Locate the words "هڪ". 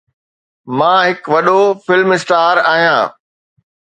1.07-1.19